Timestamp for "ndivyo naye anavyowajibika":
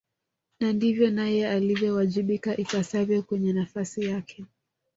0.75-2.51